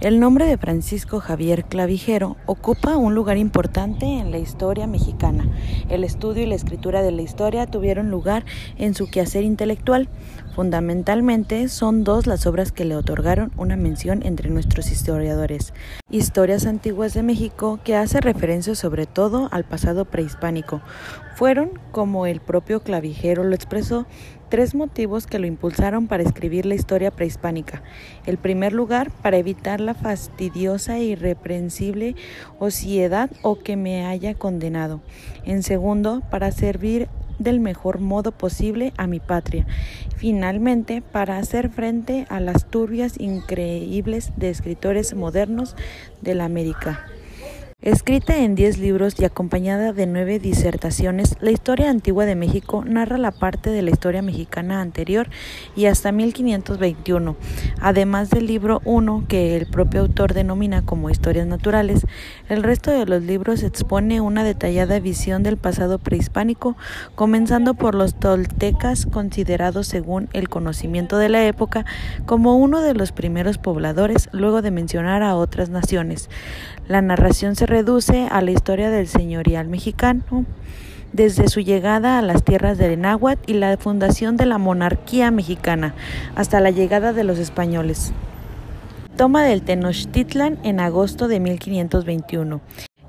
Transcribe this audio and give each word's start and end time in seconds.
El 0.00 0.18
nombre 0.18 0.46
de 0.46 0.56
Francisco 0.56 1.20
Javier 1.20 1.64
Clavijero 1.64 2.38
ocupa 2.46 2.96
un 2.96 3.14
lugar 3.14 3.36
importante 3.36 4.06
en 4.06 4.30
la 4.30 4.38
historia 4.38 4.86
mexicana. 4.86 5.46
El 5.90 6.04
estudio 6.04 6.42
y 6.42 6.46
la 6.46 6.54
escritura 6.54 7.02
de 7.02 7.12
la 7.12 7.20
historia 7.20 7.66
tuvieron 7.66 8.10
lugar 8.10 8.46
en 8.78 8.94
su 8.94 9.10
quehacer 9.10 9.44
intelectual. 9.44 10.08
Fundamentalmente 10.56 11.68
son 11.68 12.02
dos 12.02 12.26
las 12.26 12.46
obras 12.46 12.72
que 12.72 12.86
le 12.86 12.96
otorgaron 12.96 13.52
una 13.58 13.76
mención 13.76 14.22
entre 14.24 14.48
nuestros 14.48 14.90
historiadores. 14.90 15.74
Historias 16.08 16.64
antiguas 16.64 17.12
de 17.12 17.22
México 17.22 17.78
que 17.84 17.94
hace 17.94 18.22
referencia 18.22 18.74
sobre 18.74 19.04
todo 19.04 19.50
al 19.52 19.64
pasado 19.64 20.06
prehispánico. 20.06 20.80
Fueron, 21.36 21.78
como 21.92 22.24
el 22.24 22.40
propio 22.40 22.80
Clavijero 22.80 23.44
lo 23.44 23.54
expresó, 23.54 24.06
tres 24.50 24.74
motivos 24.74 25.26
que 25.26 25.38
lo 25.38 25.46
impulsaron 25.46 26.08
para 26.08 26.22
escribir 26.22 26.66
la 26.66 26.74
historia 26.74 27.10
prehispánica. 27.10 27.82
El 28.26 28.36
primer 28.36 28.74
lugar, 28.74 29.10
para 29.10 29.38
evitar 29.38 29.80
la 29.80 29.94
fastidiosa 29.94 30.98
e 30.98 31.04
irreprensible 31.04 32.16
ociedad 32.58 33.30
o 33.42 33.60
que 33.60 33.76
me 33.76 34.04
haya 34.04 34.34
condenado. 34.34 35.00
En 35.46 35.62
segundo, 35.62 36.20
para 36.30 36.50
servir 36.50 37.08
del 37.38 37.60
mejor 37.60 38.00
modo 38.00 38.32
posible 38.32 38.92
a 38.98 39.06
mi 39.06 39.20
patria. 39.20 39.66
Finalmente, 40.16 41.00
para 41.00 41.38
hacer 41.38 41.70
frente 41.70 42.26
a 42.28 42.40
las 42.40 42.66
turbias 42.66 43.18
increíbles 43.18 44.32
de 44.36 44.50
escritores 44.50 45.14
modernos 45.14 45.74
de 46.20 46.34
la 46.34 46.44
América. 46.44 47.06
Escrita 47.82 48.36
en 48.36 48.56
diez 48.56 48.76
libros 48.76 49.18
y 49.18 49.24
acompañada 49.24 49.94
de 49.94 50.04
nueve 50.04 50.38
disertaciones, 50.38 51.36
la 51.40 51.50
historia 51.50 51.88
antigua 51.88 52.26
de 52.26 52.34
México 52.34 52.84
narra 52.84 53.16
la 53.16 53.30
parte 53.30 53.70
de 53.70 53.80
la 53.80 53.88
historia 53.88 54.20
mexicana 54.20 54.82
anterior 54.82 55.30
y 55.74 55.86
hasta 55.86 56.12
1521, 56.12 57.36
además 57.80 58.28
del 58.28 58.48
libro 58.48 58.82
1 58.84 59.24
que 59.28 59.56
el 59.56 59.64
propio 59.64 60.02
autor 60.02 60.34
denomina 60.34 60.84
como 60.84 61.08
historias 61.08 61.46
naturales. 61.46 62.06
El 62.50 62.64
resto 62.64 62.90
de 62.90 63.06
los 63.06 63.22
libros 63.22 63.62
expone 63.62 64.20
una 64.20 64.44
detallada 64.44 65.00
visión 65.00 65.42
del 65.42 65.56
pasado 65.56 65.98
prehispánico, 65.98 66.76
comenzando 67.14 67.72
por 67.72 67.94
los 67.94 68.14
toltecas, 68.14 69.06
considerados 69.06 69.86
según 69.86 70.28
el 70.34 70.50
conocimiento 70.50 71.16
de 71.16 71.30
la 71.30 71.46
época 71.46 71.86
como 72.26 72.58
uno 72.58 72.82
de 72.82 72.92
los 72.92 73.12
primeros 73.12 73.56
pobladores, 73.56 74.28
luego 74.32 74.60
de 74.60 74.70
mencionar 74.70 75.22
a 75.22 75.34
otras 75.34 75.70
naciones. 75.70 76.28
La 76.86 77.00
narración 77.00 77.54
se 77.54 77.69
reduce 77.70 78.26
a 78.28 78.42
la 78.42 78.50
historia 78.50 78.90
del 78.90 79.06
señorial 79.06 79.68
mexicano 79.68 80.44
desde 81.12 81.48
su 81.48 81.60
llegada 81.60 82.18
a 82.18 82.22
las 82.22 82.44
tierras 82.44 82.78
de 82.78 82.96
Náhuatl 82.96 83.48
y 83.50 83.54
la 83.54 83.76
fundación 83.76 84.36
de 84.36 84.44
la 84.44 84.58
monarquía 84.58 85.30
mexicana 85.30 85.94
hasta 86.34 86.58
la 86.58 86.70
llegada 86.70 87.12
de 87.12 87.22
los 87.22 87.38
españoles. 87.38 88.12
Toma 89.16 89.44
del 89.44 89.62
Tenochtitlan 89.62 90.58
en 90.64 90.80
agosto 90.80 91.28
de 91.28 91.38
1521. 91.38 92.60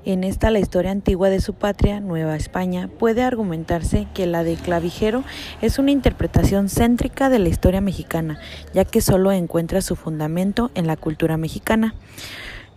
En 0.04 0.24
esta 0.24 0.50
la 0.50 0.60
historia 0.60 0.90
antigua 0.92 1.28
de 1.28 1.40
su 1.40 1.54
patria, 1.54 2.00
Nueva 2.00 2.36
España, 2.36 2.88
puede 2.98 3.22
argumentarse 3.22 4.06
que 4.14 4.26
la 4.26 4.44
de 4.44 4.54
Clavijero 4.54 5.24
es 5.60 5.78
una 5.78 5.90
interpretación 5.90 6.68
céntrica 6.68 7.30
de 7.30 7.38
la 7.40 7.48
historia 7.48 7.80
mexicana, 7.80 8.38
ya 8.74 8.84
que 8.84 9.00
solo 9.00 9.32
encuentra 9.32 9.80
su 9.80 9.96
fundamento 9.96 10.70
en 10.74 10.86
la 10.86 10.96
cultura 10.96 11.36
mexicana. 11.36 11.94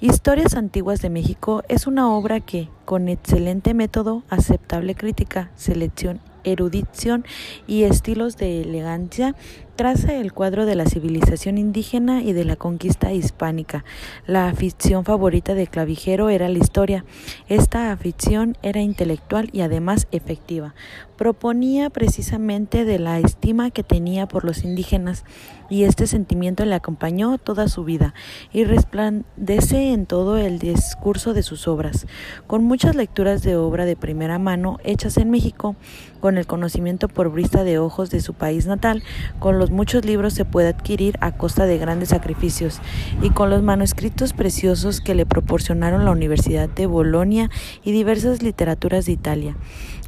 Historias 0.01 0.55
Antiguas 0.55 1.01
de 1.01 1.09
México 1.09 1.63
es 1.69 1.87
una 1.87 2.13
obra 2.13 2.41
que, 2.41 2.67
con 2.83 3.07
excelente 3.07 3.73
método, 3.73 4.23
aceptable 4.29 4.93
crítica, 4.93 5.51
selección, 5.55 6.19
erudición 6.43 7.25
y 7.65 7.83
estilos 7.83 8.35
de 8.35 8.61
elegancia, 8.61 9.35
traza 9.75 10.13
el 10.13 10.31
cuadro 10.31 10.65
de 10.65 10.75
la 10.75 10.85
civilización 10.85 11.57
indígena 11.57 12.21
y 12.21 12.33
de 12.33 12.45
la 12.45 12.55
conquista 12.55 13.11
hispánica. 13.11 13.83
La 14.25 14.47
afición 14.47 15.03
favorita 15.03 15.53
de 15.53 15.67
Clavijero 15.67 16.29
era 16.29 16.47
la 16.47 16.57
historia. 16.57 17.03
Esta 17.49 17.91
afición 17.91 18.57
era 18.61 18.81
intelectual 18.81 19.49
y 19.51 19.61
además 19.61 20.07
efectiva. 20.11 20.73
Proponía 21.17 21.89
precisamente 21.89 22.85
de 22.85 22.99
la 22.99 23.19
estima 23.19 23.69
que 23.71 23.83
tenía 23.83 24.27
por 24.27 24.43
los 24.43 24.63
indígenas 24.63 25.23
y 25.69 25.83
este 25.83 26.07
sentimiento 26.07 26.65
le 26.65 26.75
acompañó 26.75 27.37
toda 27.37 27.67
su 27.67 27.83
vida 27.83 28.13
y 28.53 28.65
resplandece 28.65 29.93
en 29.93 30.05
todo 30.05 30.37
el 30.37 30.59
discurso 30.59 31.33
de 31.33 31.43
sus 31.43 31.67
obras. 31.67 32.05
Con 32.47 32.63
muchas 32.63 32.95
lecturas 32.95 33.41
de 33.43 33.55
obra 33.55 33.85
de 33.85 33.95
primera 33.95 34.39
mano 34.39 34.77
hechas 34.83 35.17
en 35.17 35.29
México, 35.29 35.75
con 36.19 36.37
el 36.37 36.47
conocimiento 36.47 37.07
por 37.07 37.31
vista 37.31 37.63
de 37.63 37.79
ojos 37.79 38.09
de 38.09 38.19
su 38.19 38.33
país 38.33 38.67
natal, 38.67 39.03
con 39.39 39.57
los 39.65 39.71
muchos 39.71 40.05
libros 40.05 40.35
se 40.35 40.45
puede 40.45 40.67
adquirir 40.67 41.17
a 41.21 41.31
costa 41.31 41.65
de 41.65 41.79
grandes 41.79 42.09
sacrificios 42.09 42.81
y 43.23 43.31
con 43.31 43.49
los 43.49 43.63
manuscritos 43.63 44.31
preciosos 44.33 45.01
que 45.01 45.15
le 45.15 45.25
proporcionaron 45.25 46.05
la 46.05 46.11
Universidad 46.11 46.69
de 46.69 46.85
Bolonia 46.85 47.49
y 47.83 47.91
diversas 47.91 48.43
literaturas 48.43 49.07
de 49.07 49.13
Italia, 49.13 49.57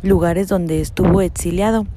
lugares 0.04 0.48
donde 0.48 0.80
estuvo 0.80 1.22
exiliado. 1.22 1.88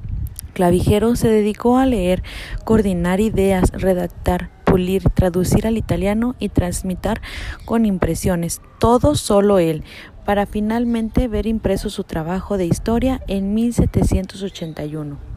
Clavijero 0.54 1.16
se 1.16 1.28
dedicó 1.28 1.76
a 1.76 1.84
leer, 1.84 2.22
coordinar 2.64 3.20
ideas, 3.20 3.70
redactar, 3.72 4.48
pulir, 4.64 5.02
traducir 5.10 5.66
al 5.66 5.76
italiano 5.76 6.36
y 6.38 6.48
transmitir 6.48 7.20
con 7.66 7.84
impresiones, 7.84 8.62
todo 8.78 9.16
solo 9.16 9.58
él, 9.58 9.84
para 10.24 10.46
finalmente 10.46 11.28
ver 11.28 11.46
impreso 11.46 11.90
su 11.90 12.04
trabajo 12.04 12.56
de 12.56 12.64
historia 12.64 13.20
en 13.28 13.52
1781. 13.52 15.29